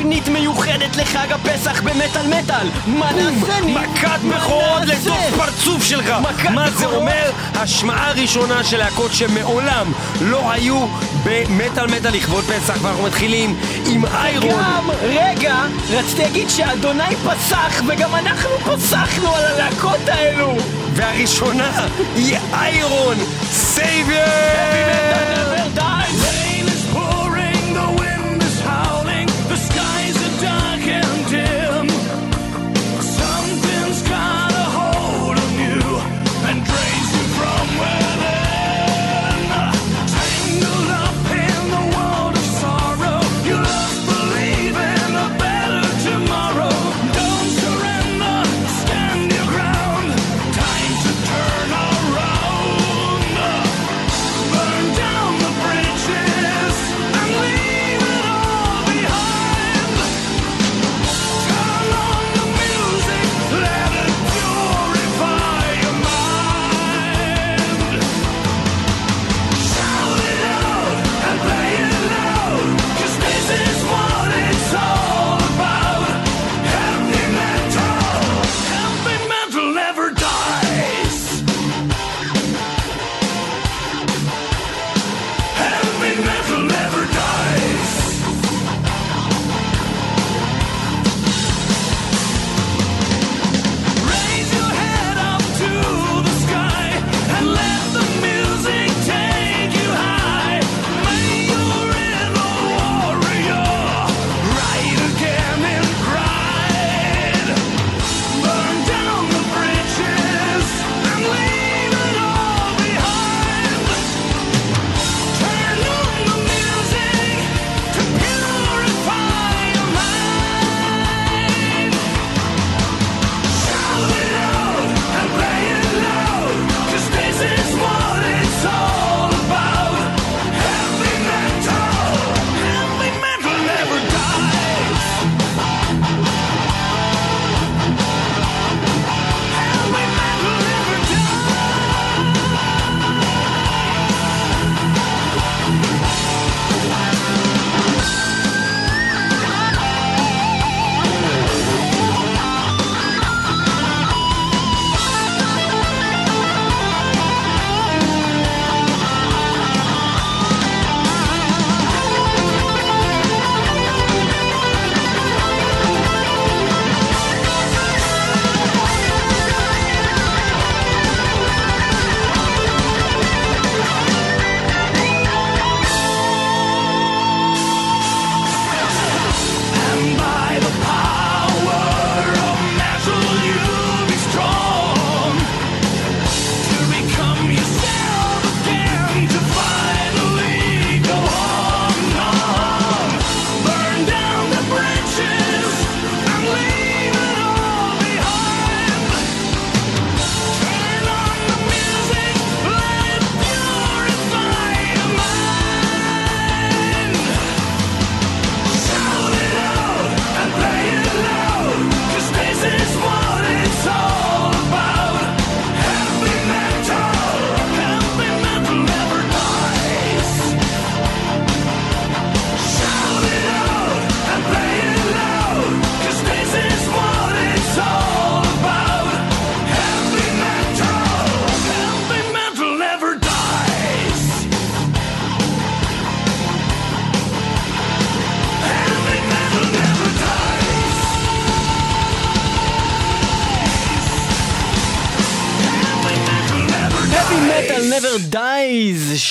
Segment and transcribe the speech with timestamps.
[0.00, 2.66] תוכנית מיוחדת לחג הפסח במטאל מטאל!
[2.86, 3.76] מה נעשה ניק?
[3.76, 4.82] מכת בכורות?
[4.86, 6.12] לתוך פרצוף שלך!
[6.50, 6.86] מה זה?
[6.86, 7.30] אומר?
[7.54, 10.86] השמעה ראשונה של להקות שמעולם לא היו
[11.24, 15.56] במטאל מטאל לכבוד פסח ואנחנו מתחילים עם Iron גם, רגע,
[15.90, 20.56] רציתי להגיד שאדוני פסח וגם אנחנו פסחנו על הלהקות האלו!
[20.94, 21.86] והראשונה
[22.16, 23.16] היא Iron
[23.50, 25.49] Savior!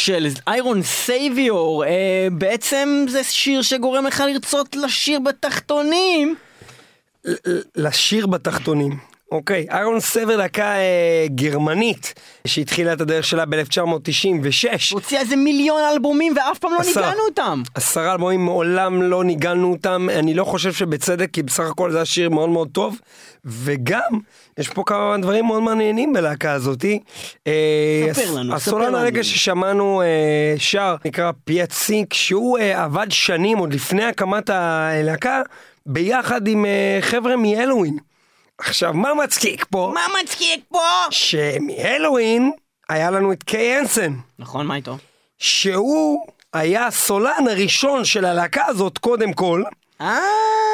[0.09, 6.35] של איירון סייביור אה, בעצם זה שיר שגורם לך לרצות לשיר בתחתונים
[7.75, 9.08] לשיר בתחתונים.
[9.31, 12.13] אוקיי, איירון סבר להקה אה, גרמנית
[12.47, 14.67] שהתחילה את הדרך שלה ב-1996.
[14.91, 17.03] הוציאה איזה מיליון אלבומים ואף פעם לא עשרה.
[17.03, 21.91] ניגענו אותם עשרה אלבומים מעולם לא ניגענו אותם, אני לא חושב שבצדק, כי בסך הכל
[21.91, 22.99] זה היה שיר מאוד מאוד טוב,
[23.45, 24.19] וגם,
[24.57, 26.99] יש פה כמה דברים מאוד מעניינים בלהקה הזאתי.
[27.47, 28.97] אה, ספר לנו, הסולן ספר לנו.
[28.97, 35.41] הרגע ששמענו אה, שר, נקרא פיאט סינק, שהוא אה, עבד שנים, עוד לפני הקמת הלהקה,
[35.85, 37.97] ביחד עם אה, חבר'ה מהלואוין.
[38.59, 39.91] עכשיו, מה מצחיק פה?
[39.93, 40.87] מה מצחיק פה?
[41.11, 42.51] שמהלואוין
[42.89, 44.13] היה לנו את קיי אנסן.
[44.39, 44.97] נכון, מה איתו?
[45.37, 49.63] שהוא היה הסולן הראשון של הלהקה הזאת קודם כל,
[50.01, 50.19] אה...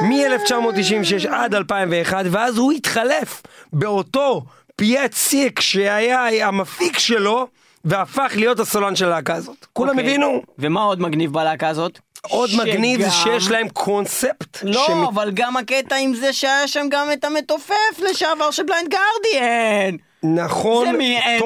[0.01, 3.41] מ-1996 עד 2001, ואז הוא התחלף
[3.73, 4.45] באותו
[4.75, 7.47] פיט סילק שהיה המפיק שלו,
[7.85, 9.65] והפך להיות הסולן של הלהקה הזאת.
[9.73, 10.03] כולם אוקיי.
[10.03, 10.41] הבינו?
[10.59, 11.99] ומה עוד מגניב בלהקה הזאת?
[12.29, 14.57] עוד מגניב זה שגם- שיש להם קונספט.
[14.63, 17.73] לא, שמת- אבל גם הקטע עם זה שהיה שם גם את המתופף
[18.09, 19.95] לשעבר של Blind Guardian.
[20.23, 21.39] נכון, זה מעין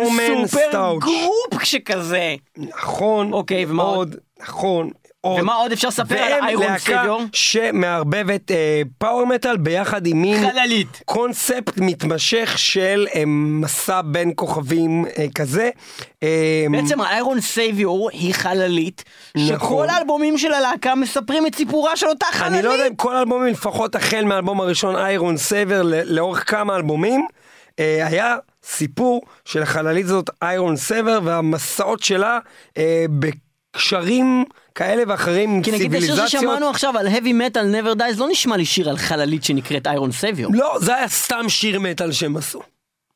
[0.47, 1.03] סופר סטאוץ'.
[1.03, 2.35] group שכזה.
[2.57, 4.89] נכון, אוקיי, ומה עוד, נכון,
[5.21, 5.41] עוד.
[5.41, 7.21] ומה עוד אפשר לספר על והם Iron להקה Savior?
[7.33, 11.01] שמערבבת אה, power metal ביחד עם מין חללית.
[11.05, 15.69] קונספט מתמשך של אה, מסע בין כוכבים אה, כזה.
[16.23, 19.03] אה, בעצם ה Iron Savior היא חללית,
[19.35, 19.57] נכון.
[19.57, 22.53] שכל האלבומים של הלהקה מספרים את סיפורה של אותה חללית.
[22.53, 27.27] אני לא יודע אם כל האלבומים, לפחות החל מהאלבום הראשון Iron Savior לאורך כמה אלבומים,
[27.79, 32.39] אה, היה סיפור של החללית הזאת Iron Savior והמסעות שלה
[32.77, 34.45] אה, בקשרים
[34.79, 36.27] כאלה ואחרים כי נגיד השיר.
[36.27, 40.11] ששמענו עכשיו על heavy metal never dies לא נשמע לי שיר על חללית שנקראת Iron
[40.11, 40.51] Savior.
[40.55, 42.61] לא, זה היה סתם שיר מטאל שהם עשו.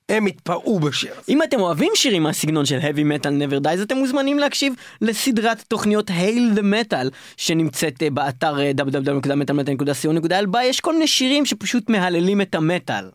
[0.09, 1.21] הם התפרעו בשיר הזה.
[1.29, 6.09] אם אתם אוהבים שירים מהסגנון של heavy metal never dies אתם מוזמנים להקשיב לסדרת תוכניות
[6.09, 7.07] Hail the Metal
[7.37, 13.05] שנמצאת אה, באתר אה, www.metalmetal.co.il בה יש כל מיני שירים שפשוט מהללים את המטאל.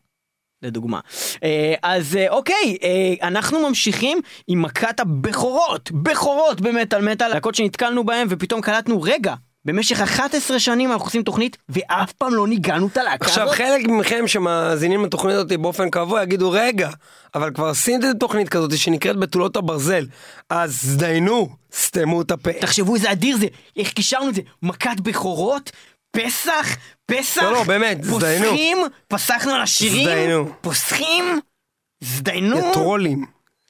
[0.63, 1.01] לדוגמה.
[1.45, 8.05] אה, אז אה, אוקיי, אה, אנחנו ממשיכים עם מכת הבכורות, בכורות במטאל מטאל, להקות שנתקלנו
[8.05, 9.35] בהם ופתאום קלטנו, רגע,
[9.65, 13.57] במשך 11 שנים אנחנו עושים תוכנית ואף פעם לא ניגענו את הלהקה עכשיו הזאת.
[13.57, 16.91] חלק מכם שמאזינים לתוכנית הזאת באופן קבוע יגידו רגע,
[17.35, 20.07] אבל כבר עשיתם תוכנית כזאת שנקראת בתולות הברזל,
[20.51, 22.53] אז זדיינו, סתמו את הפה.
[22.53, 23.47] תחשבו איזה אדיר זה,
[23.77, 25.71] איך קישרנו את זה, מכת בכורות,
[26.11, 26.77] פסח,
[27.07, 28.45] פסח, לא, לא, באמת, זדיינו.
[28.45, 28.79] פוסחים,
[29.09, 30.53] פסחנו על השירים, זדיינו.
[30.61, 31.41] פוסחים,
[32.01, 33.27] זדיינו, טרולים,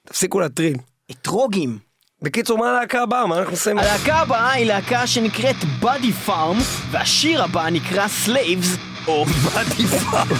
[0.06, 0.76] תפסיקו להטריל.
[1.10, 1.78] אתרוגים.
[2.22, 3.26] בקיצור, מה הלהקה הבאה?
[3.26, 3.78] מה אנחנו עושים?
[3.78, 10.32] הלהקה הבאה היא להקה שנקראת Body Farm, והשיר הבא נקרא Slaves of Body Farm.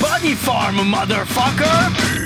[0.02, 2.23] Body Farm, motherfucker!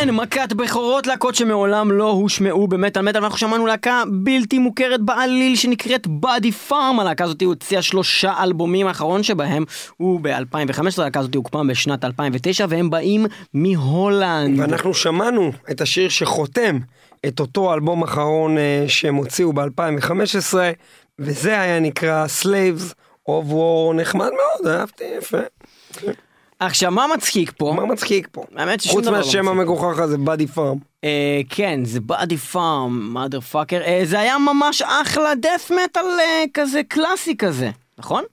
[0.00, 5.56] כן, מכת בכורות להקות שמעולם לא הושמעו במטאל מטאל ואנחנו שמענו להקה בלתי מוכרת בעליל
[5.56, 9.64] שנקראת באדי פארם הלהקה הזאת הוציאה שלושה אלבומים האחרון שבהם
[9.96, 14.60] הוא ב-2015 הלהקה הזאת הוקמה בשנת 2009 והם באים מהולנד.
[14.60, 16.78] ואנחנו שמענו את השיר שחותם
[17.26, 20.54] את אותו אלבום אחרון אה, שהם הוציאו ב-2015,
[21.18, 22.92] וזה היה נקרא Slaves
[23.28, 25.38] of War, נחמד מאוד, אהבתי, יפה.
[26.60, 27.72] עכשיו מה מצחיק פה?
[27.76, 28.44] מה מצחיק פה?
[28.56, 29.50] האמת ששום חוץ דבר לא מהשם מצחיק.
[29.50, 30.78] המגוחך הזה, באדי פארם.
[31.04, 36.44] אה, כן, זה באדי פארם, מאדר פאקר, אה, זה היה ממש אחלה דף מטאל אה,
[36.54, 38.24] כזה קלאסי כזה, נכון?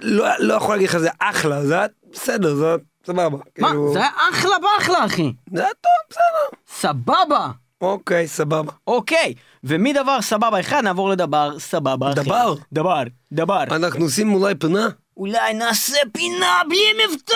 [0.00, 2.76] לא, לא יכול להגיד לך זה אחלה, זה היה בסדר, זה היה
[3.06, 3.28] סבבה.
[3.30, 3.44] מה?
[3.54, 5.32] כאילו, זה היה אחלה באחלה אחי.
[5.52, 6.58] זה היה טוב, בסדר.
[6.68, 7.50] סבבה.
[7.80, 8.72] אוקיי, סבבה.
[8.86, 12.22] אוקיי, ומדבר סבבה אחד נעבור לדבר סבבה אחר.
[12.22, 12.54] דבר?
[12.72, 13.62] דבר, דבר.
[13.62, 14.88] אנחנו עושים אולי פינה?
[15.16, 17.34] אולי נעשה פינה בלי מבטא!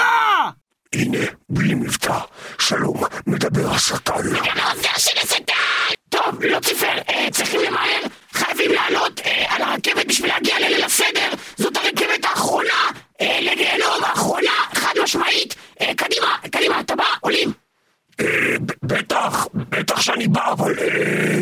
[0.95, 1.19] הנה,
[1.49, 2.19] בלי מבטא.
[2.59, 4.13] שלום, מדבר השטן.
[6.09, 8.01] טוב, לוציפר, אה, צריכים למהר,
[8.33, 11.31] חייבים לעלות אה, על הרכבת בשביל להגיע לליל הסדר.
[11.57, 15.55] זאת הרכבת האחרונה אה, לגיהנום, האחרונה, חד משמעית.
[15.97, 17.62] קדימה, קדימה, אתה בא, עולים.
[18.83, 21.39] בטח, בטח שאני בא, אבל אה,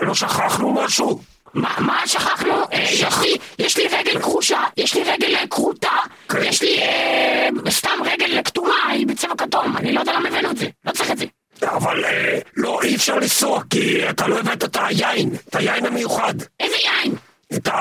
[0.00, 1.20] לא שכחנו משהו.
[1.54, 2.54] מה, מה שכחנו?
[2.72, 5.96] אה, יש לי, יש לי רגל כחושה, יש לי רגל כרותה,
[6.42, 10.56] יש לי אה, סתם רגל כתומה, היא בצבע כתום, אני לא יודע למה הבאנו את
[10.56, 11.24] זה, לא צריך את זה.
[11.62, 12.04] אבל
[12.56, 16.34] לא, אי אפשר לנסוע, כי אתה לא הבאת את היין, את היין המיוחד.
[16.60, 17.14] איזה יין?
[17.54, 17.72] את ה...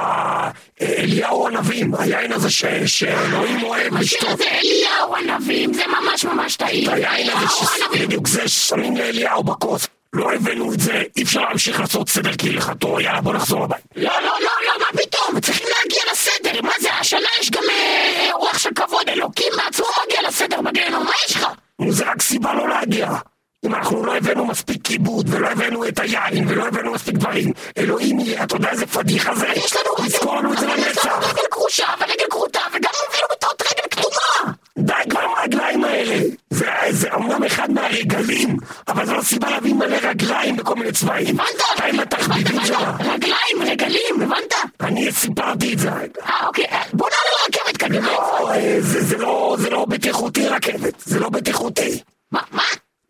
[0.81, 2.65] אה, אליהו הנביאים, היין הזה ש...
[2.85, 4.37] שאלוהים אוהב לשתות.
[4.37, 6.89] זה אליהו הנביאים, זה ממש ממש טעים.
[6.89, 7.97] היין הזה ש...
[7.99, 9.87] בדיוק זה ששמים לאליהו בכוס.
[10.13, 13.87] לא הבאנו את זה, אי אפשר להמשיך לעשות סדר כי לחתור, יאללה בוא נחזור הביתה.
[13.95, 15.39] לא, לא, לא, לא, מה פתאום?
[15.39, 20.27] צריכים להגיע לסדר, מה זה, השנה יש גם אה, רוח של כבוד, אלוקים בעצמו מגיע
[20.27, 21.47] לסדר בגיהנום, מה יש לך?
[21.89, 23.09] זה רק סיבה לא להגיע.
[23.67, 28.19] אם אנחנו לא הבאנו מספיק כיבוד, ולא הבאנו את היין, ולא הבאנו מספיק דברים, אלוהים
[28.19, 29.47] יהיה, אתה יודע איזה פדיחה זה?
[29.55, 30.05] יש לנו...
[30.05, 31.31] לזכור לנו את זה לנצח.
[31.31, 34.53] רגל כרושה ורגל כרותה, וגם הבאנו בטעות רגל כתומה!
[34.77, 36.19] די כבר עם הרגליים האלה!
[36.49, 38.57] זה, זה אמנם אחד מהרגלים,
[38.87, 41.39] אבל זו לא סיבה להביא מלא רגליים בכל מיני צבעים.
[41.39, 41.61] הבנת?
[41.77, 42.95] די עם התחביבים שלה.
[42.99, 44.53] רגליים, רגלים, הבנת?
[44.81, 45.89] אני סיפרתי את זה.
[45.89, 48.07] אה, אוקיי, בוא נעלה לרכבת קדימה.
[48.07, 48.79] לא, אה,
[49.19, 51.99] לא, זה לא בטיחותי רכבת, זה לא בטיחותי.
[52.31, 52.63] מה, מה?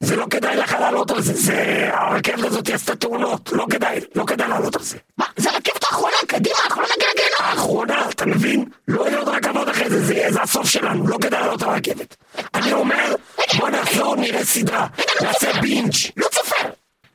[0.08, 1.90] זה לא כדאי לך לעלות על זה, זה...
[1.94, 4.98] הרכבת הזאת עשתה תאונות, לא כדאי, לא כדאי לעלות על זה.
[5.18, 7.36] מה, זה הרכבת האחרונה, קדימה, אנחנו לא נגיע לגיהנום.
[7.40, 8.66] האחרונה, אתה מבין?
[8.88, 11.70] לא יהיו עוד רכבות אחרי זה, זה יהיה, זה הסוף שלנו, לא כדאי לעלות על
[11.70, 12.16] הרכבת.
[12.56, 13.16] אני אומר,
[13.58, 14.88] בוא נחזור, נראה סדרה,
[15.22, 15.94] נעשה בינג'.
[16.18, 16.70] לא צופר.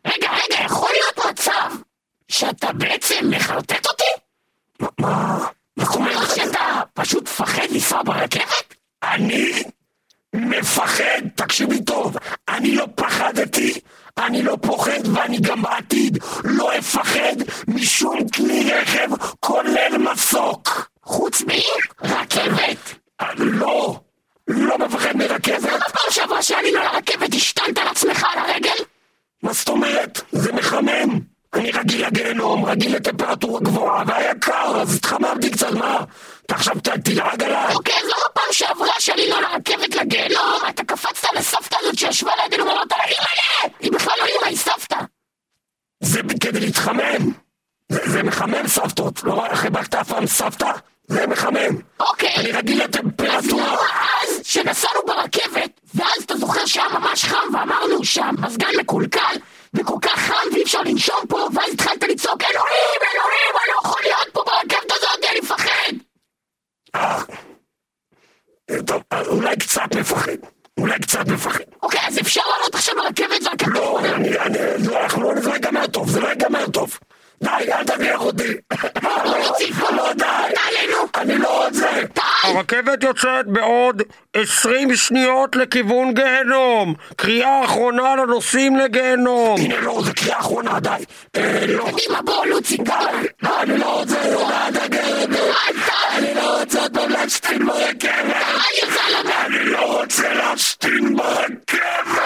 [0.07, 1.77] רגע, רגע, יכול להיות מצב
[2.29, 4.05] שאתה בעצם מחרטט אותי?
[4.99, 5.39] מה?
[5.79, 8.75] זאת אומרת שאתה פשוט מפחד לנסוע ברכבת?
[9.03, 9.63] אני
[10.35, 12.17] מפחד, תקשיבי טוב,
[12.49, 13.81] אני לא פחדתי,
[14.19, 17.37] אני לא פוחד ואני גם בעתיד לא אפחד
[17.69, 19.09] משום כלי רכב
[19.41, 20.93] כולל מסוק.
[21.03, 22.95] חוץ מרכבת.
[23.37, 24.01] לא,
[24.49, 25.62] לא מפחד מרכבת.
[25.62, 28.85] למה פעם שעברה שעלינו לרכבת השתנת על עצמך על הרגל?
[29.43, 30.21] מה זאת אומרת?
[30.33, 31.32] זה מחמם.
[31.54, 35.99] אני רגיל לגיהנום, רגיל לטמפרטורה גבוהה, והיה קר, אז התחממתי קצת, מה?
[36.47, 37.75] אתה עכשיו תלעג עליי?
[37.75, 42.92] אוקיי, אז למה פעם שעברה שעלינו לרכבת לגיהנום, אתה קפצת לסבתא הזאת שישבה לידינו ואמרת
[42.92, 43.75] לה, אימא'לה!
[43.80, 44.97] היא בכלל לא אימא, היא סבתא.
[46.00, 47.32] זה כדי להתחמם.
[47.88, 50.73] זה, זה מחמם סבתות, לא חיבקת אף פעם סבתא?
[51.09, 51.76] זה מחמם.
[52.00, 52.35] אוקיי.
[52.37, 53.76] אני רגיל לטמפרטורה.
[54.23, 59.21] אז שנסענו ברכבת, ואז אתה זוכר שהיה ממש חם, ואמרנו שהמזגן מקולקל,
[82.73, 84.02] הרכבת יוצאת בעוד
[84.35, 86.95] 20 שניות לכיוון גיהנום.
[87.17, 89.61] קריאה אחרונה לנוסעים לגיהנום.
[89.61, 90.91] הנה, לא, זה קריאה אחרונה, די.
[91.37, 91.85] אה, לא.
[91.91, 92.93] קדימה, בוא, לוצי, די.
[93.43, 94.99] לא, אני לא רוצה, לא, די, די.
[96.19, 98.37] אני לא רוצה עוד פעם להשתין ברכבת.
[99.47, 102.23] אני לא רוצה להשתין ברכבת.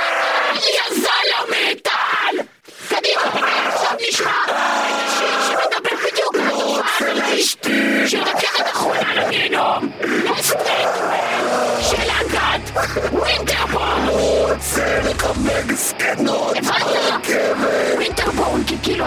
[0.55, 2.43] יא זלמה, טל.
[2.89, 3.23] קדימה,
[3.67, 4.33] עכשיו נשמע.
[5.47, 5.97] שמדבר
[7.07, 9.91] בדיוק על התופעה הזאת של רכבת אחרונה לגיהנום.
[11.81, 12.71] של להקת
[13.13, 14.07] Winterborn.
[14.09, 17.27] רוצה לקבל זקנות ברכבת.
[17.97, 19.05] Winterborn, כי כאילו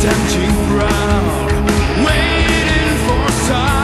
[0.00, 1.50] standing proud,
[2.06, 3.77] waiting for a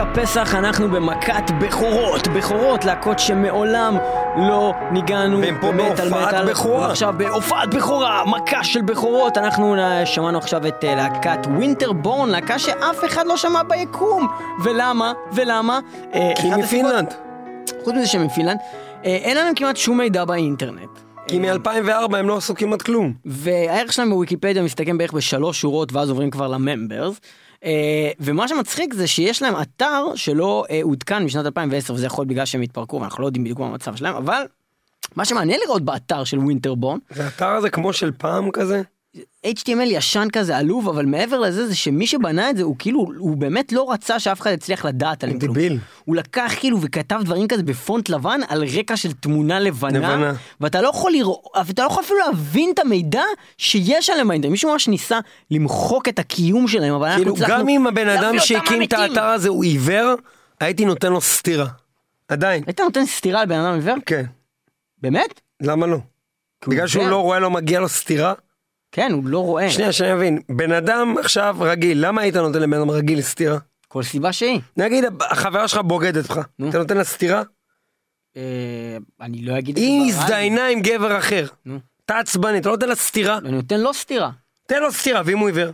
[0.00, 3.96] הפסח אנחנו במכת בכורות בכורות להקות שמעולם
[4.36, 6.48] לא ניגנו והם פה בהופעת.
[6.48, 6.90] בכורה.
[6.90, 12.58] עכשיו בהופעת בכורה מכה של בכורות אנחנו אה, שמענו עכשיו את אה, להקת Winterborn להקה
[12.58, 14.28] שאף אחד לא שמע ביקום
[14.64, 15.80] ולמה ולמה
[16.14, 17.14] אה, כי אחד מפינלנד.
[17.84, 18.58] חוץ מזה שהם מפינלנד
[19.04, 20.90] אין לנו כמעט שום מידע באינטרנט
[21.28, 23.12] כי מ-2004 הם לא עשו כמעט כלום.
[23.24, 27.20] והערך שלהם בוויקיפדיה מסתכם בערך בשלוש שורות ואז עוברים כבר ל members.
[27.64, 32.44] אה, ומה שמצחיק זה שיש להם אתר שלא אה, עודכן משנת 2010 וזה יכול בגלל
[32.44, 34.42] שהם התפרקו ואנחנו לא יודעים בדיוק מה המצב שלהם אבל
[35.16, 38.82] מה שמעניין לראות באתר של Winterborn זה אתר הזה כמו של פעם כזה?
[39.46, 43.36] HTML ישן כזה עלוב, אבל מעבר לזה זה שמי שבנה את זה הוא כאילו, הוא
[43.36, 45.56] באמת לא רצה שאף אחד יצליח לדעת עליהם כלום.
[46.04, 50.32] הוא לקח כאילו וכתב דברים כזה בפונט לבן על רקע של תמונה לבנה, לבנה.
[50.60, 53.22] ואתה לא יכול לראות, ואתה לא יכול אפילו להבין את המידע
[53.58, 54.50] שיש עליהם באינטרנט.
[54.50, 55.18] מישהו ממש ניסה
[55.50, 58.92] למחוק את הקיום שלהם, אבל אנחנו כאילו, הצלחנו גם אם הבן אדם שהקים את.
[58.92, 60.14] האתר הזה הוא עיוור,
[60.60, 61.66] הייתי נותן לו סטירה.
[62.28, 62.62] עדיין.
[62.66, 63.96] היית נותן סטירה לבן אדם עיוור?
[64.06, 64.24] כן.
[64.98, 65.40] באמת?
[65.60, 65.98] למה לא?
[66.68, 67.08] בגלל שהוא?
[67.08, 68.34] לא רואה לו מגיע לו סטירה?
[68.92, 69.70] כן, הוא לא רואה.
[69.70, 70.38] שנייה, שאני אבין.
[70.48, 73.58] בן אדם עכשיו רגיל, למה היית נותן לבן אדם רגיל סטירה?
[73.88, 74.60] כל סיבה שהיא.
[74.76, 76.68] נגיד החברה שלך בוגדת בך, נו.
[76.68, 77.42] אתה נותן לה סטירה?
[78.36, 78.42] אה,
[79.20, 80.08] אני לא אגיד את זה היא.
[80.12, 81.46] הזדיינה עם גבר אחר.
[81.66, 81.78] נו.
[82.04, 83.38] אתה עצבני, אתה לא נותן לה סטירה?
[83.38, 84.30] אני נותן לו סטירה.
[84.66, 85.70] תן לו סטירה, ואם הוא עיוור?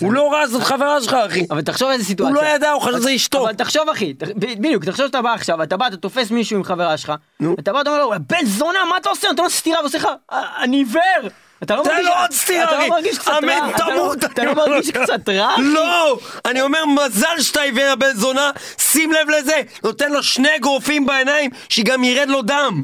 [0.00, 1.46] הוא לא ראה, זאת חברה שלך, אחי.
[1.50, 2.34] אבל תחשוב איזה סיטואציה.
[2.36, 3.44] הוא לא ידע, הוא חשב שזה אשתו.
[3.44, 6.96] אבל תחשוב אחי, בדיוק, תחשוב שאתה בא עכשיו, אתה בא, אתה תופס מישהו עם חברה
[6.96, 7.12] שלך.
[7.58, 9.28] אתה בא, אתה אומר לו, בן זונה, מה אתה עושה?
[9.28, 11.30] נותן לו סטירה ועושה לך, "אה, אני עיוור!
[11.62, 12.78] אתה לא מרגיש, עוד סטירה, אתה.
[12.78, 13.38] לא מרגיש קצת רע?
[13.38, 14.24] אמן, לא- תמות.
[14.24, 14.90] אתה לא מרגיש.
[14.90, 15.54] קצת רע?
[15.58, 16.18] לא!
[16.44, 21.50] אני אומר, מזל שאתה עיוור הבן זונה, שים לב לזה, נותן לו שני אגרופים בעיניים,
[21.68, 22.82] שגם ירד לו דם.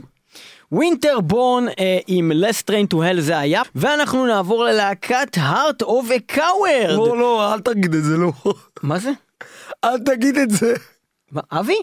[0.72, 6.08] ווינטר בורן אה, עם Less Train to Hell זה היה, ואנחנו נעבור ללהקת Heart of
[6.32, 6.88] a Coward.
[6.88, 8.32] לא, לא, אל תגיד את זה, לא.
[8.82, 9.10] מה זה?
[9.84, 10.74] אל תגיד את זה.
[11.32, 11.76] מה, אבי?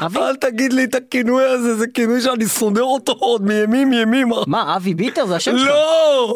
[0.00, 0.18] אבי?
[0.20, 4.36] אל תגיד לי את הכינוי הזה, זה כינוי שאני סודר אותו עוד מימים ימימה.
[4.46, 5.68] מה, אבי ביטר זה השם שלך?
[5.68, 6.34] לא!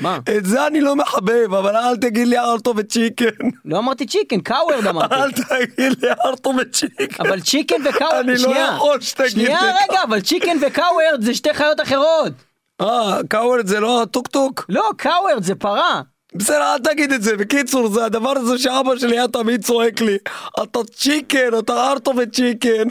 [0.00, 0.18] מה?
[0.38, 3.26] את זה אני לא מחבב, אבל אל תגיד לי ארטו וצ'יקן.
[3.64, 5.14] לא אמרתי chicken, coward אמרתי.
[5.14, 7.24] אל תגיד לי heart of a chicken.
[7.24, 8.72] אבל chicken ו coward, אני לא שנייה.
[8.76, 9.68] יכול שתגיד שנייה לי.
[9.88, 12.32] רגע, אבל chicken ו coward זה שתי חיות אחרות.
[12.80, 14.64] אה, coward זה לא הטוקטוק?
[14.68, 16.02] לא, coward זה פרה.
[16.34, 17.36] בסדר, אל תגיד את זה.
[17.36, 20.18] בקיצור, זה הדבר הזה שאבא שלי היה תמיד צועק לי.
[20.62, 22.88] אתה chicken, אתה heart of a chicken.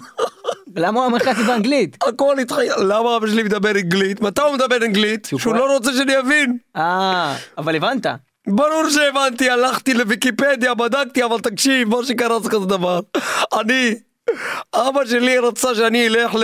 [0.75, 1.97] למה הוא אומר לך את זה באנגלית?
[2.07, 4.21] הכל התחיל, למה אבא שלי מדבר אנגלית?
[4.21, 5.27] מתי הוא מדבר אנגלית?
[5.37, 5.55] שהוא?
[5.55, 6.57] לא רוצה שאני אבין.
[6.75, 8.05] אה, אבל הבנת.
[8.47, 12.99] ברור שהבנתי, הלכתי לוויקיפדיה, בדקתי, אבל תקשיב, מה שקרה זה כזה דבר.
[13.59, 13.95] אני,
[14.73, 16.43] אבא שלי רצה שאני אלך ל...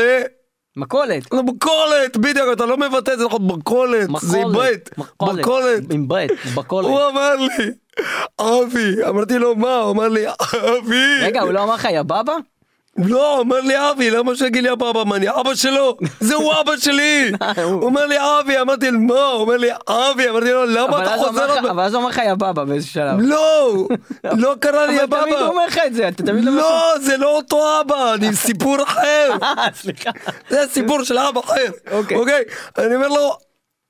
[0.77, 1.33] מכולת.
[1.33, 5.39] למכולת, בדיוק, אתה לא מבטא את זה נכון, מכולת, זה עם בית, מכולת.
[5.39, 5.83] מכולת.
[5.91, 6.87] עם בית, מכולת.
[6.87, 7.65] הוא אמר לי,
[8.41, 12.35] אבי, אמרתי לו מה, הוא אמר לי, אבי, רגע, הוא לא אמר לך יא בבא?
[12.97, 15.97] לא, אומר לי אבי, למה שיגיד לי אבא, מה אני אבא שלו?
[16.19, 17.31] זה הוא אבא שלי!
[17.63, 19.13] הוא- אומר לי אבי, אמרתי לו מה?
[19.25, 21.59] הוא אומר לי אבי, אמרתי לו למה אתה חוזר?
[21.59, 23.19] אבל אז הוא אמר לך יא בבא באיזה שלב.
[23.19, 23.73] לא,
[24.43, 25.47] לא קרה לי אבל תמיד הוא אבא.
[25.49, 29.29] אומר לך את זה, אתה תמיד אומר לא, זה לא אותו אבא, אני סיפור אחר.
[29.43, 30.09] אה, סליחה.
[30.49, 31.71] זה סיפור של אבא אחר.
[31.91, 32.17] אוקיי.
[32.17, 32.43] אוקיי?
[32.77, 33.35] אני אומר לו,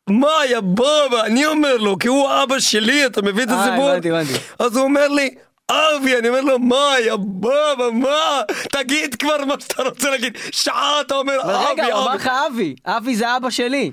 [0.09, 0.85] מה, יא בבא?
[1.23, 3.91] אני אומר לו, כי הוא אבא שלי, אתה מבין את אה, הסיפור?
[4.59, 5.29] אז הוא אומר לי,
[5.71, 8.41] אבי, אני אומר לו, מה, יא בבא, מה?
[8.71, 10.38] תגיד כבר מה שאתה רוצה להגיד.
[10.52, 12.15] שעה אתה אומר, אבל אבי, רגע, הוא אמר אבי.
[12.17, 12.76] לך אבי.
[12.86, 13.91] אבי זה אבא שלי.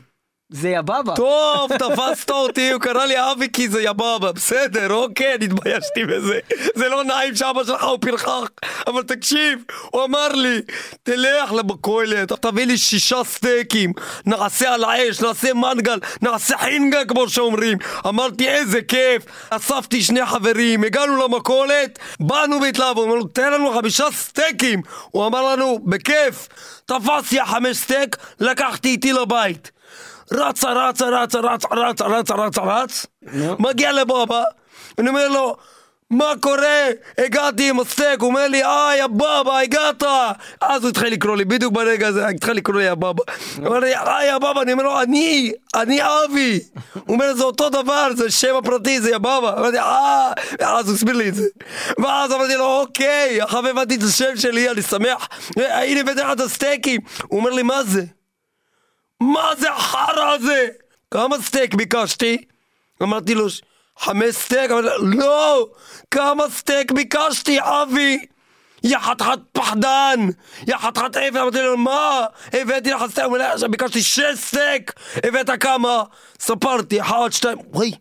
[0.50, 1.14] זה יא בבא.
[1.16, 6.38] טוב, תפסת אותי, הוא קרא לי אבי כי זה יבבה, בסדר, אוקיי, התביישתי בזה.
[6.74, 8.48] זה לא נעים שאבא שלך הוא פרחח,
[8.86, 10.60] אבל תקשיב, הוא אמר לי,
[11.02, 13.92] תלך למכולת, תביא לי שישה סטייקים,
[14.26, 17.78] נעשה על האש, נעשה מנגל, נעשה חינגה כמו שאומרים.
[18.06, 24.82] אמרתי, איזה כיף, אספתי שני חברים, הגענו למכולת, באנו בהתלהבות, אמרנו, תן לנו חמישה סטייקים.
[25.10, 26.48] הוא אמר לנו, בכיף,
[26.86, 29.79] תפסתי חמש סטייק, לקחתי איתי לבית.
[30.32, 33.56] רצה, רצה, רצה, רצה, רצה, רצה, רצה, רץ, נו.
[33.58, 34.42] מגיע לבבא,
[34.98, 35.56] אני אומר לו,
[36.10, 36.88] מה קורה?
[37.18, 40.02] הגעתי עם הסטייק, הוא אומר לי, אה, יא בבא, הגעת!
[40.60, 43.22] אז הוא התחיל לקרוא לי, בדיוק ברגע הזה, התחיל לקרוא לי יא בבא.
[43.56, 46.60] הוא אומר לי, אה, יא בבא, אני אומר לו, אני, אני אבי.
[46.94, 49.58] הוא אומר, זה אותו דבר, זה שם הפרטי, זה יא בבא.
[49.58, 51.46] אמרתי, אה, ואז הוא הסביר לי את זה.
[51.98, 55.28] ואז אמרתי לו, אוקיי, עכשיו הבנתי את השם שלי, אני שמח.
[55.56, 57.00] הנה הבאתי לך את הסטייקים.
[57.28, 58.02] הוא אומר לי, מה זה?
[59.20, 60.66] מה זה החרא הזה?
[61.10, 62.44] כמה סטייק ביקשתי?
[63.02, 63.62] אמרתי לו, "ש-
[63.98, 64.70] חמש סטייק?
[64.70, 65.66] אמרתי לו, לא!
[66.10, 68.18] כמה סטייק ביקשתי, אבי?
[68.84, 70.20] יא חתיכת פחדן!
[70.66, 71.36] יא חתיכת אפס!
[71.36, 72.26] אמרתי לו, מה?
[72.52, 73.26] הבאתי לך סטייק?
[73.38, 74.92] לי, "עכשיו ביקשתי שש סטייק!
[75.26, 76.02] הבאת כמה?
[76.40, 77.92] ספרתי, אחת, שתיים, וואי!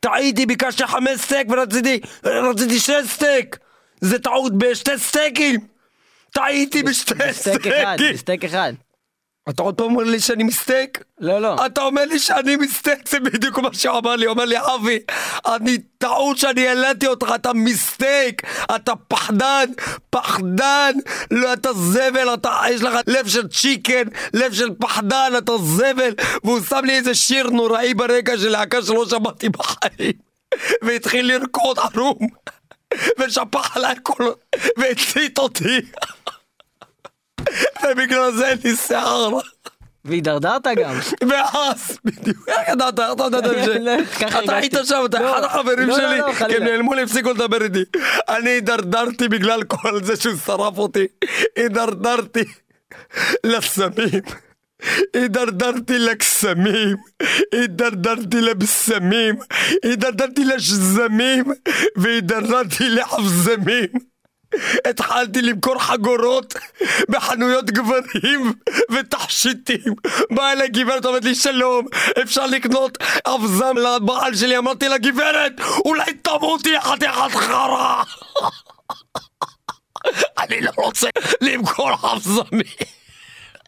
[0.00, 3.56] טעיתי, ביקשתי חמש סטייק ורציתי, רציתי שש סטייק!
[4.00, 5.60] זה טעות בשתי סטייקים!
[6.30, 8.16] טעיתי בשתי סטייק אחד, סטייקים!
[8.16, 8.72] סטייק אחד.
[9.50, 11.04] אתה עוד פעם אומר לי שאני mistake?
[11.20, 11.66] לא, לא.
[11.66, 14.98] אתה אומר לי שאני mistake, זה בדיוק מה שהוא אמר לי, אומר לי אבי,
[15.46, 18.42] אני טעות שאני העליתי אותך, אתה mistake,
[18.74, 19.64] אתה פחדן,
[20.10, 20.92] פחדן,
[21.30, 24.02] לא אתה זבל, אתה, יש לך לב של chicken,
[24.34, 29.08] לב של פחדן, אתה זבל, והוא שם לי איזה שיר נוראי ברקע של להקה שלא
[29.08, 30.12] שמעתי בחיים,
[30.82, 32.18] והתחיל לרקוד ערום,
[33.18, 34.24] ושפך עליי הכל,
[34.76, 35.80] והצית אותי,
[37.90, 39.30] ובגלל זה אין לי שיער.
[40.04, 40.94] והידרדרת גם.
[41.28, 42.98] ואז, בדיוק, איך ידעת?
[42.98, 43.78] איך אתה ידעת את זה?
[43.78, 44.74] לא, אתה היית.
[44.84, 46.56] שם, אתה לא, אחד החברים לא, שלי, כי.
[46.56, 47.84] הם נעלמו לי, הפסיקו לדבר איתי.
[48.28, 51.06] אני הידרדרתי בגלל כל זה שהוא שרף אותי.
[51.56, 52.44] הידרדרתי
[53.44, 54.22] לסמים.
[55.14, 56.96] הידרדרתי לקסמים,
[57.52, 59.34] הידרדרתי לבשמים,
[59.82, 61.44] הידרדרתי לשזמים,
[61.96, 62.88] והידרדרתי
[64.84, 66.54] התחלתי למכור חגורות
[67.08, 68.52] בחנויות גברים
[68.90, 69.94] ותכשיטים.
[70.30, 71.86] באה אליי גברת, אומרת לי, שלום,
[72.22, 74.58] אפשר לקנות אבזם לבעל שלי?
[74.58, 75.52] אמרתי לה, גברת,
[75.84, 76.98] אולי תמותי אחת
[77.32, 78.02] חרא.
[80.38, 81.08] אני לא רוצה
[81.40, 82.62] למכור אבזמים.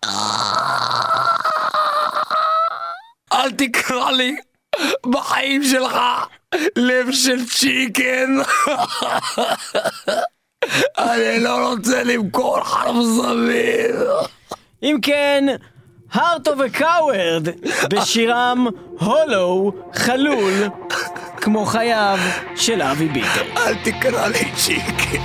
[3.33, 4.37] אל תקרא לי
[5.07, 5.97] בחיים שלך
[6.77, 8.31] לב של צ'יקן.
[10.98, 13.94] אני לא רוצה למכור חלבזמים.
[14.83, 15.44] אם כן,
[16.12, 17.48] הרטו וקאוורד
[17.90, 18.66] בשירם
[18.98, 20.53] הולו חלול
[21.37, 22.18] כמו חייו
[22.57, 23.42] של אבי ביטר.
[23.57, 25.22] אל תקרא לי צ'יק.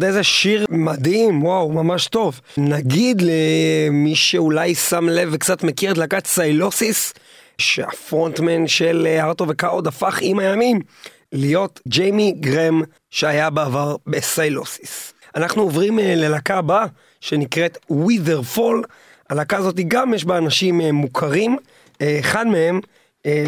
[0.00, 2.40] עוד איזה שיר מדהים, וואו, ממש טוב.
[2.56, 7.14] נגיד למי שאולי שם לב וקצת מכיר את להקת Sylosis,
[7.58, 10.80] שה frontman של אה, Heart of a Coward הפך עם הימים
[11.32, 15.12] להיות ג'יימי גרהם שהיה בעבר ב Sylosis.
[15.36, 16.86] אנחנו עוברים אה, ללהקה הבאה
[17.20, 18.82] שנקראת Witherfall.
[19.30, 21.56] הלהקה הזאת גם יש בה אנשים אה, מוכרים,
[22.20, 22.80] אחד מהם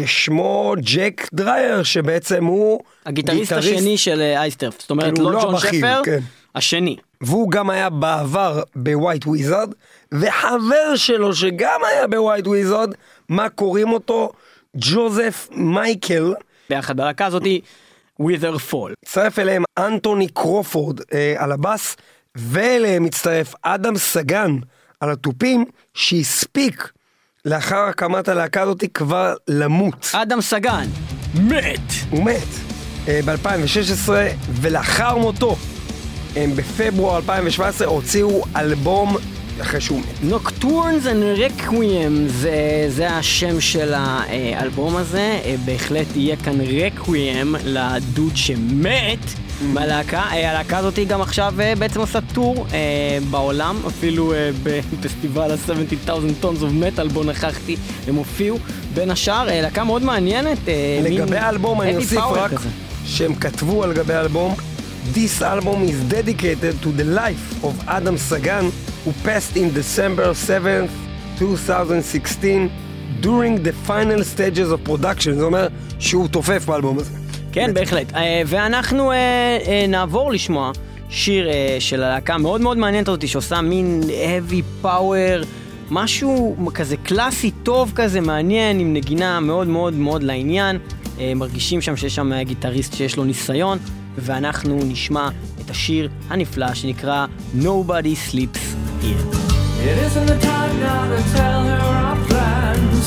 [0.05, 3.77] שמו ג'ק דרייר שבעצם הוא הגיטריסט גיטריסט...
[3.77, 6.01] השני של Iced Earth, זאת אומרת כן, לא, לא ג'ון הבחיר, שפר.
[6.05, 6.19] כן.
[6.55, 6.95] השני.
[7.21, 9.73] והוא גם היה בעבר ב White Wizzard,
[10.11, 12.93] וחבר שלו שגם היה ב White Wizzard,
[13.29, 14.31] מה קוראים אותו?
[14.75, 16.33] ג'וזף מייקל.
[16.69, 17.61] ביחד בלהקה הזאתי
[18.21, 18.93] Witherfall.
[19.03, 21.95] הצטרף אליהם אנטוני קרופורד אה, על הבאס,
[22.35, 24.57] ואליהם מצטרף אדם סגן
[24.99, 26.91] על התופים, שהספיק
[27.45, 30.11] לאחר הקמת הלהקה הזאת כבר למות.
[30.13, 30.85] אדם סגן,
[31.49, 31.79] מת!
[32.09, 32.47] הוא מת
[33.07, 34.09] אה, ב-2016,
[34.61, 35.55] ולאחר מותו,
[36.35, 39.17] הם בפברואר 2017 הוציאו אלבום
[39.61, 40.05] אחרי שהוא מת.
[40.23, 48.31] Nocturnes and Requiems זה, זה השם של האלבום הזה, אה, בהחלט יהיה כאן רקוויאם לדוד
[48.35, 49.19] שמת
[49.73, 52.79] בלהקה, אה, הלהקה הזאת גם עכשיו אה, בעצם עושה tour אה,
[53.31, 56.09] בעולם, אפילו אה, בפסטיבל ה-70,000
[56.43, 57.75] Tons of Metal בו נכחתי,
[58.07, 58.57] הם הופיעו
[58.93, 60.57] בין השאר, אה, להקה מאוד מעניינת.
[60.67, 62.69] אה, לגבי האלבום אני אוסיף רק כזה.
[63.05, 64.55] שהם כתבו על גבי האלבום
[65.11, 68.71] This album is dedicated to the life of Adam Sagan
[69.03, 70.89] who passed in December 7th,
[71.37, 72.71] 2016
[73.19, 75.33] during the final stages of production.
[75.35, 75.67] זה אומר
[75.99, 77.11] שהוא תופף באלבום הזה.
[77.51, 78.13] כן, בהחלט.
[78.15, 79.17] אה, ואנחנו אה,
[79.67, 80.71] אה, נעבור לשמוע
[81.09, 81.47] שיר
[81.79, 85.45] של הלהקה מאוד מאוד מעניינת אותי, שעושה מין heavy power,
[85.91, 90.77] משהו כזה קלאסי טוב כזה, מעניין, עם נגינה מאוד מאוד מאוד לעניין.
[91.35, 93.77] מרגישים שם שיש שם גיטריסט שיש לו ניסיון,
[94.16, 95.28] ואנחנו נשמע
[95.60, 99.48] את השיר הנפלא שנקרא Nobody Sleeps Here.
[99.80, 103.04] It isn't the time now to tell her our plans.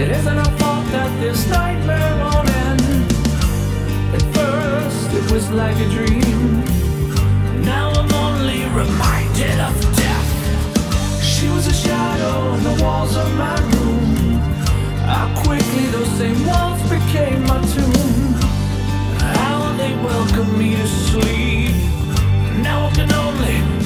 [0.00, 2.82] It isn't our fault that this nightmare won't end.
[4.16, 6.62] At first, it was like a dream.
[7.72, 10.30] Now I'm only reminded of death.
[11.32, 14.14] She was a shadow on the walls of my room.
[15.12, 18.43] How quickly those same walls became my tomb.
[19.77, 21.75] They welcome me to sleep.
[22.63, 23.84] Now I can only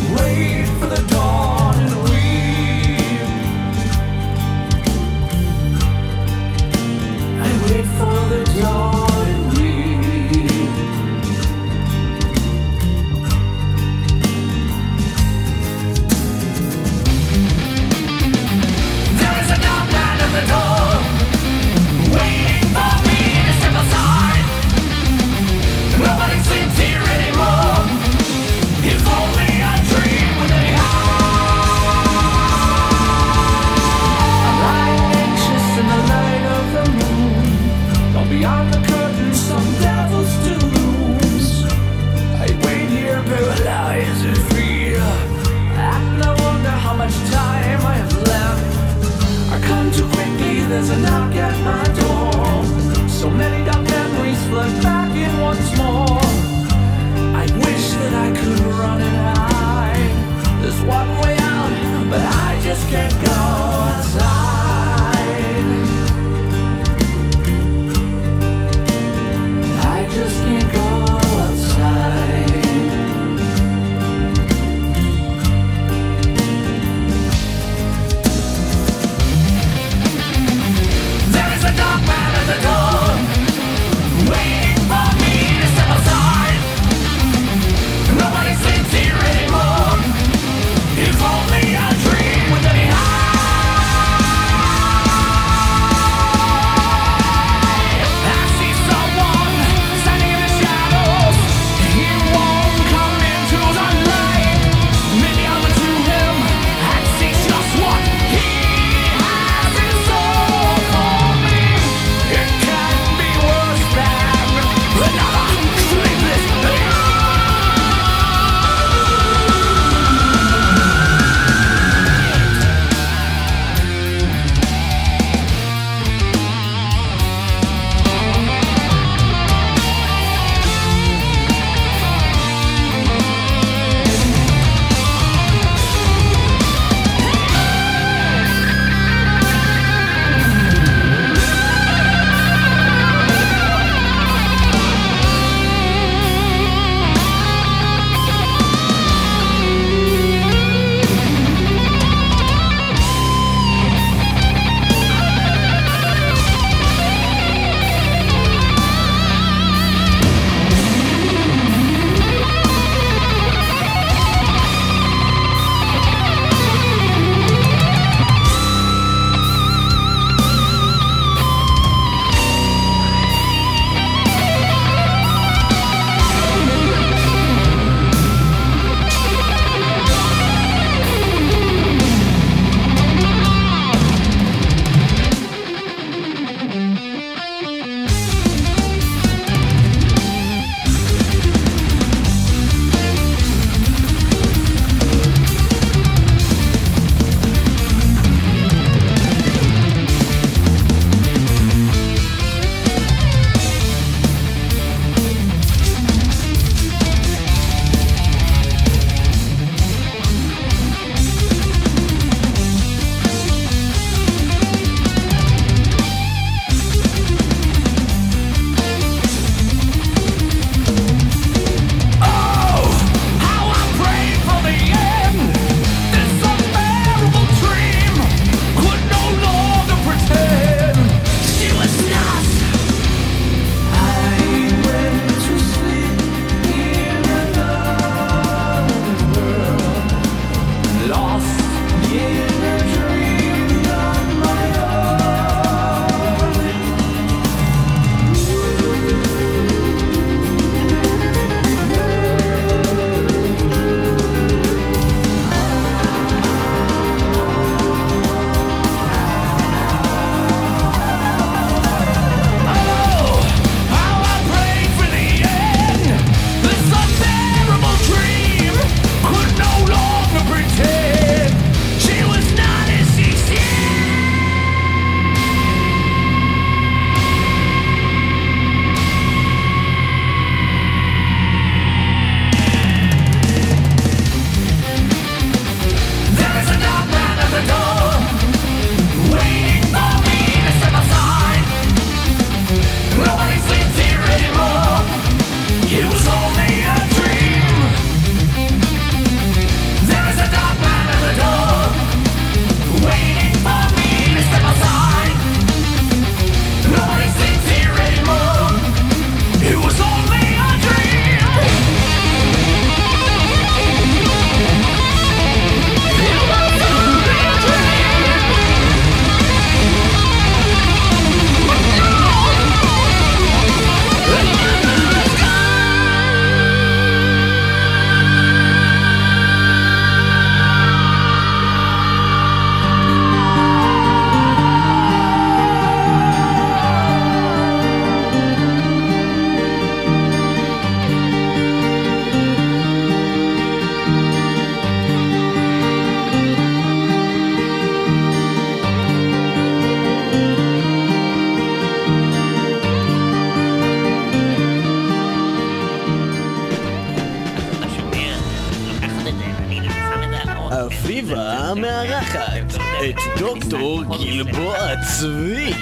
[365.19, 365.73] צבי.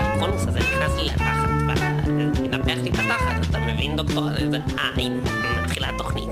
[0.00, 1.48] הקונוס הזה נכנס לי לתחת,
[2.40, 4.28] מנפח לי את התחת, אתה מבין דוקטור?
[4.28, 5.20] אה, הנה,
[5.64, 6.28] מתחילה התוכנית,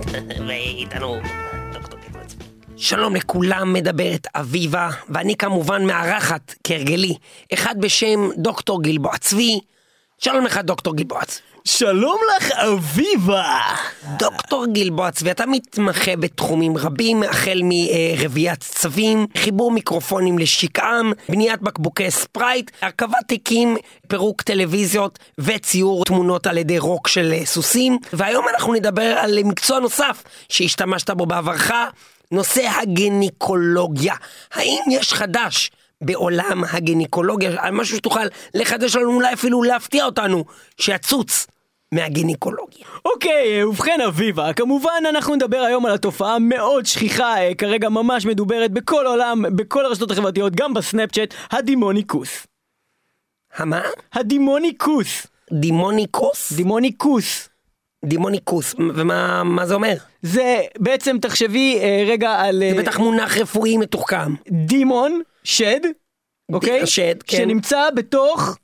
[0.49, 1.17] ואיתנו
[1.73, 2.45] דוקטור גלבוע צבי.
[2.77, 7.15] שלום לכולם, מדברת אביבה, ואני כמובן מארחת, כהרגלי,
[7.55, 9.61] אחד בשם דוקטור גלבוע צבי.
[10.19, 11.50] שלום לך דוקטור גלבוע צבי.
[11.65, 13.59] שלום לך אביבה!
[14.19, 22.11] דוקטור גלבוע צבי, אתה מתמחה בתחומים רבים, החל מרביית צווים, חיבור מיקרופונים לשקעם, בניית בקבוקי
[22.11, 23.77] ספרייט, הרכבת תיקים,
[24.09, 27.99] פירוק טלוויזיות וציור תמונות על ידי רוק של אה, סוסים.
[28.13, 31.71] והיום אנחנו נדבר על מקצוע נוסף שהשתמשת בו בעברך,
[32.33, 34.15] נושא הגניקולוגיה.
[34.53, 35.71] האם יש חדש?
[36.01, 40.45] בעולם הגניקולוגיה, על משהו שתוכל לחדש לנו, אולי אפילו להפתיע אותנו,
[40.81, 41.47] שיצוץ
[41.93, 42.85] מהגניקולוגיה.
[43.05, 48.71] אוקיי, ובכן אביבה, כמובן אנחנו נדבר היום על התופעה המאוד שכיחה, אה, כרגע ממש מדוברת
[48.71, 52.47] בכל העולם, בכל הרשתות החברתיות, גם בסנאפצ'אט, הדימוניקוס.
[53.57, 53.81] המה?
[54.13, 55.27] הדימוניקוס.
[55.53, 56.53] דימוניקוס?
[56.53, 57.49] דימוניקוס.
[58.05, 59.95] דימוניקוס, ומה מה זה אומר?
[60.23, 64.35] זה בעצם תחשבי אה, רגע על אה, זה בטח מונח רפואי מתוחכם.
[64.51, 65.80] דימון, שד,
[66.53, 66.86] אוקיי?
[66.86, 67.36] שד, כן.
[67.36, 68.57] שנמצא בתוך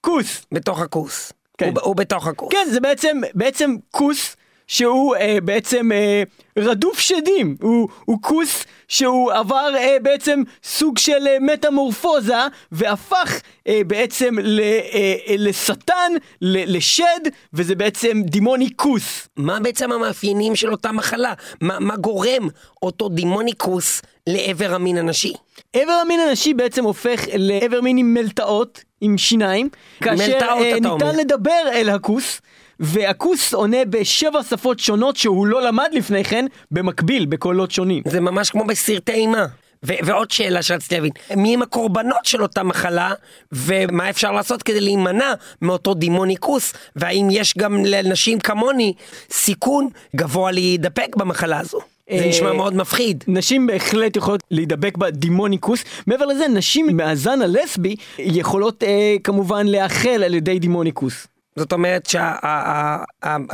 [0.00, 0.46] כוס.
[0.52, 1.32] בתוך הכוס.
[1.58, 1.68] כן.
[1.68, 2.52] הוא, הוא בתוך הכוס.
[2.52, 4.36] כן, זה בעצם, בעצם כוס
[4.72, 6.22] שהוא אה, בעצם אה,
[6.58, 7.56] רדוף שדים.
[7.62, 12.38] הוא, הוא כוס שהוא עבר אה, בעצם סוג של אה, מטמורפוזה
[12.72, 17.20] והפך אה, בעצם ל, אה, אה, לשטן, ל, לשד,
[17.52, 19.28] וזה בעצם דימוני כוס.
[19.36, 21.32] מה בעצם המאפיינים של אותה מחלה?
[21.60, 22.48] מה, מה גורם
[22.82, 25.32] אותו דימוניקוס לעבר המין הנשי?
[25.72, 29.68] עבר המין הנשי בעצם הופך לעבר מין עם מלטעות, עם שיניים,
[30.00, 31.12] כאשר מלטעות, אה, ניתן אומר.
[31.12, 32.40] לדבר אל הכוס,
[32.82, 38.02] והכוס עונה בשבע שפות שונות שהוא לא למד לפני כן, במקביל, בקולות שונים.
[38.06, 39.46] זה ממש כמו בסרטי אימה.
[39.86, 43.14] ו- ועוד שאלה שרציתי להבין, מי הם הקורבנות של אותה מחלה,
[43.52, 48.92] ומה אפשר לעשות כדי להימנע מאותו דימוניקוס, והאם יש גם לנשים כמוני
[49.30, 51.78] סיכון גבוה להידפק במחלה הזו?
[52.10, 53.24] זה אה, נשמע מאוד מפחיד.
[53.28, 55.84] נשים בהחלט יכולות להידבק בדימוניקוס.
[56.06, 61.26] מעבר לזה, נשים מהזן הלסבי יכולות אה, כמובן להאכל על ידי דימוניקוס.
[61.56, 62.08] זאת אומרת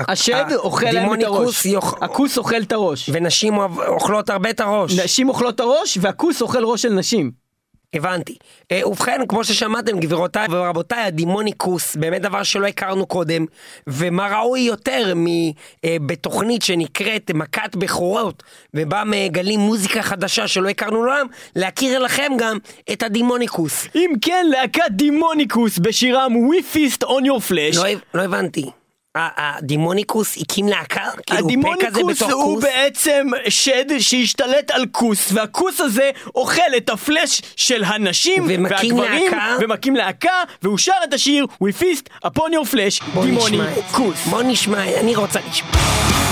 [0.09, 1.67] השד אוכל להם את הראש.
[2.01, 3.11] הכוס אוכל את הראש.
[3.13, 4.99] ונשים אוכלות הרבה את הראש.
[4.99, 7.48] נשים אוכלות את הראש והכוס אוכל ראש של נשים.
[7.95, 8.37] הבנתי.
[8.73, 13.47] אה, ובכן, כמו ששמעתם, גבירותיי ורבותיי, הדימוניקוס, באמת דבר שלא הכרנו קודם,
[13.87, 18.43] ומה ראוי יותר מבתוכנית שנקראת מכת בכורות,
[18.75, 21.27] ובה מגלים מוזיקה חדשה שלא הכרנו לעולם,
[21.57, 22.59] להכיר לכם גם
[22.93, 23.87] את הדימוניקוס.
[23.95, 27.77] אם כן, להקת דימוניקוס בשירם We Feast on Your Flesh.
[27.77, 27.85] לא,
[28.15, 28.78] לא הבנתי.
[29.19, 31.05] הדימוניקוס הקים להקה?
[31.27, 32.63] כאילו הדימוניקוס הוא?
[32.63, 39.33] בעצם שד שהשתלט על כוס, והכוס הזה אוכל את הפלאש של הנשים והגברים?
[39.61, 43.21] ומקים להקה, והוא שר את השיר We Feast upon your flesh, זה.
[43.23, 44.27] דימוניקוס.
[44.27, 46.28] בוא נשמע, אני רוצה לשמוע.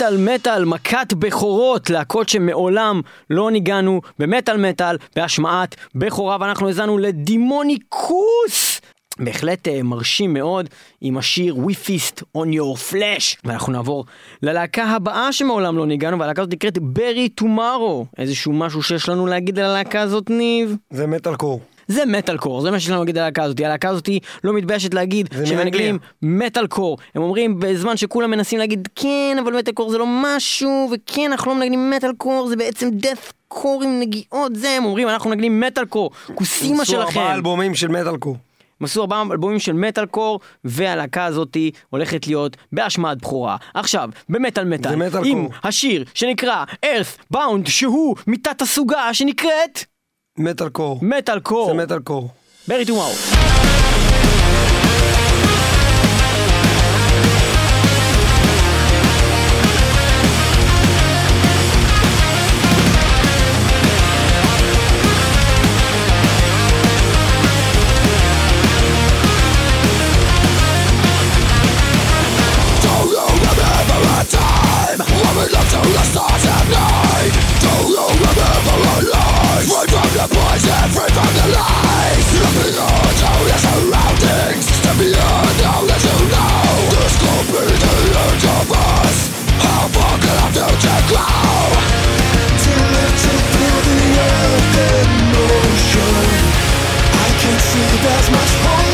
[0.00, 8.80] מטאל מטאל, מכת בכורות, להקות שמעולם לא ניגענו במטאל מטאל, בהשמעת בכורה, ואנחנו האזנו לדימוניקוס!
[9.18, 10.68] בהחלט uh, מרשים מאוד
[11.00, 14.04] עם השיר We Feast on Your Flesh ואנחנו נעבור
[14.42, 19.58] ללהקה הבאה שמעולם לא ניגענו והלהקה הזאת נקראת Berry Tomorrow איזשהו משהו שיש לנו להגיד
[19.58, 20.76] על הלהקה הזאת ניב?
[20.90, 21.60] זה מטאל קור.
[21.90, 23.60] זה מטאל קור, זה מה שיש לנו להגיד על הלהקה הזאת.
[23.60, 24.08] הלהקה הזאת
[24.44, 25.28] לא מתביישת להגיד.
[25.56, 26.98] מנגנים מטאל קור.
[27.14, 31.50] הם אומרים בזמן שכולם מנסים להגיד כן, אבל מטאל קור זה לא משהו, וכן, אנחנו
[31.50, 35.60] לא מנגנים מטאל קור, זה בעצם death קור עם נגיעות, זה, הם אומרים אנחנו מנגנים
[35.60, 37.20] מטאל קור, כוסימה עשו שלכם.
[37.20, 38.36] ארבעה אלבומים של מטאל קור.
[38.80, 43.56] הם עשו ארבעה אלבומים של מטאל קור, והלהקה הזאתי הולכת להיות בהשמעת בכורה.
[43.74, 45.54] עכשיו, במטאל מטאל, עם קור.
[45.64, 49.84] השיר שנקרא Earth Bound, שהוא מתת הסוגה שנקראת
[50.38, 50.98] מטאל קור.
[51.02, 51.66] מטאל קור.
[51.66, 52.28] זה מטאל קור.
[52.68, 53.10] ברי טומאו.
[98.02, 98.89] There's much hope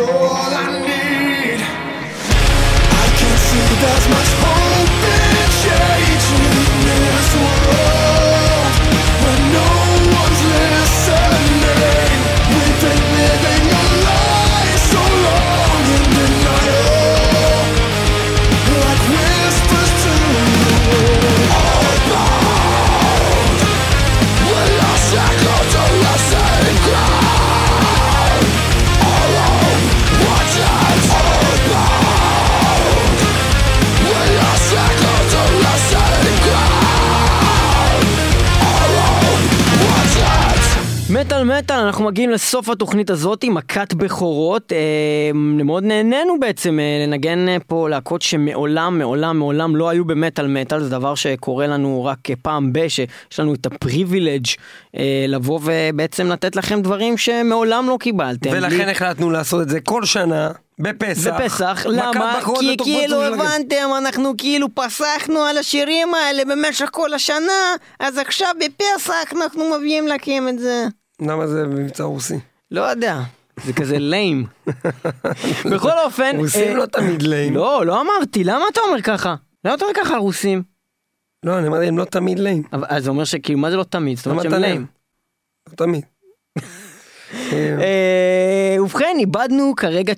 [0.00, 1.60] all I need.
[3.02, 4.17] I can see there's much
[41.44, 44.72] מטאל מטאל, אנחנו מגיעים לסוף התוכנית הזאת מכת בכורות.
[44.72, 44.78] אה,
[45.34, 50.82] מאוד נהנינו בעצם אה, לנגן אה, פה להקות שמעולם, מעולם, מעולם לא היו במטאל מטאל,
[50.82, 53.08] זה דבר שקורה לנו רק אה, פעם ב, שיש
[53.38, 54.46] לנו את הפריבילג'
[54.96, 58.50] אה, לבוא ובעצם לתת לכם דברים שמעולם לא קיבלתם.
[58.52, 61.30] ולכן בלי- החלטנו לעשות את זה כל שנה, בפסח.
[61.34, 62.40] בפסח, למה?
[62.60, 63.22] כי כאילו.
[63.22, 70.08] הבנתם, אנחנו כאילו פסחנו על השירים האלה במשך כל השנה, אז עכשיו בפסח אנחנו מביאים
[70.08, 70.86] לכם את זה.
[71.22, 72.38] למה זה מבצע רוסי?
[72.70, 73.20] לא יודע,
[73.64, 74.46] זה כזה ליים.
[75.72, 76.36] בכל אופן...
[76.36, 77.54] רוסים אה, לא תמיד ליים.
[77.54, 79.34] לא, לא אמרתי, למה אתה אומר ככה?
[79.64, 80.62] למה אתה אומר ככה על רוסים?
[81.44, 82.62] לא, אני אמרתי, הם לא תמיד ליים.
[82.72, 84.16] אז זה אומר שכאילו, מה זה לא תמיד?
[84.16, 84.86] זאת אומרת שהם ליים.
[85.68, 86.04] לא תמיד.
[87.52, 90.12] אה, ובכן, איבדנו כרגע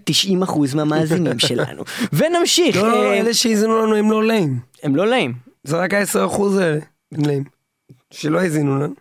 [0.47, 1.83] 90% מהמאזינים שלנו.
[2.13, 2.77] ונמשיך.
[2.77, 4.59] לא, לא, אה, אלה שהאזינו לנו הם לא ליים.
[4.83, 5.35] הם לא ליים.
[5.65, 6.81] זה רק ה-10% האלה.
[7.13, 7.45] ליים.
[8.11, 8.95] שלא האזינו לנו.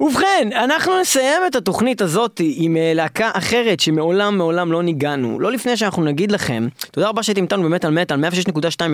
[0.00, 5.40] ובכן, אנחנו נסיים את התוכנית הזאת עם אה, להקה אחרת שמעולם מעולם לא ניגענו.
[5.40, 8.30] לא לפני שאנחנו נגיד לכם, תודה רבה שהייתם איתנו במטאל מטאל, 106.2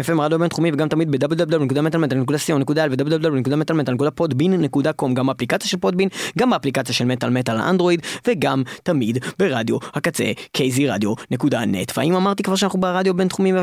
[0.08, 7.30] FM רדיו בינתחומי וגם תמיד ב-www.מטאלמטאל.co.il ו-www.מטאלמטאל.com גם באפליקציה של פודבין, גם באפליקציה של מטאל
[7.30, 10.24] מטאל האנדרואיד וגם תמיד ברדיו הקצה
[10.56, 11.92] kzradio.net.
[11.96, 13.56] והאם אמרתי כבר שאנחנו ברדיו בינתחומי 106.2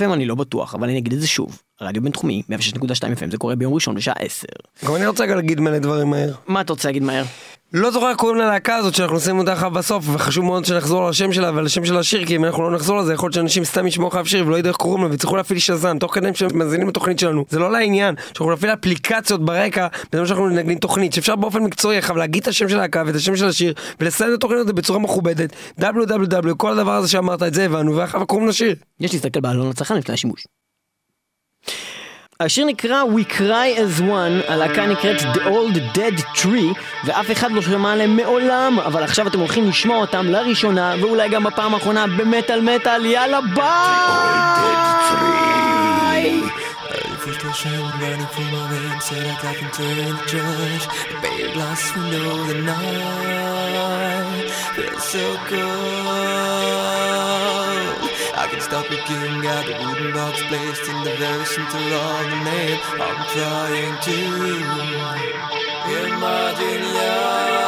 [0.00, 0.12] FM?
[0.12, 1.62] אני לא בטוח, אבל אני אגיד את זה שוב.
[1.80, 4.46] רדיו בינתחומי 106.2 FM זה קורה ביום ראשון בשעה 10.
[4.86, 6.32] גם אני רוצה להגיד מלא דברים מהר.
[6.58, 7.24] מה אתה רוצה להגיד מהר?
[7.72, 11.10] לא זוכר איך קוראים ללהקה הזאת שאנחנו עושים אותה אחר בסוף וחשוב מאוד שנחזור על
[11.10, 13.64] השם שלה ועל השם של השיר כי אם אנחנו לא נחזור לזה יכול להיות שאנשים
[13.64, 16.48] סתם ישמעו אחריו שיר ולא ידעו איך קוראים לה ויצטרכו להפעיל שזן תוך כדי שהם
[16.54, 21.36] מאזינים לתוכנית שלנו זה לא לעניין שאנחנו נפעיל אפליקציות ברקע בזמן שאנחנו מנגנים תוכנית שאפשר
[21.36, 24.60] באופן מקצועי אבל להגיד את השם של הלהקה ואת השם של השיר ולסיים את התוכנית
[24.60, 28.74] הזאת בצורה מכובדת www כל הדבר הזה שאמרת את זה הבנו ואחר כך קוראים לשיר
[29.00, 30.44] יש להסתכל בעלון הצרכן לפני השימוש.
[32.42, 37.62] השיר נקרא We Cry as One, הלהקה נקראת The Old Dead Tree, ואף אחד לא
[37.62, 42.60] שמע עליהם מעולם, אבל עכשיו אתם הולכים לשמוע אותם לראשונה, ואולי גם בפעם האחרונה במטאל
[42.60, 43.58] מטאל, יאללה ביי!
[54.74, 57.57] Feels so can
[58.68, 63.24] stop looking at the wooden box placed in the very center of the name I'm
[63.32, 64.18] trying to
[66.04, 67.67] imagine you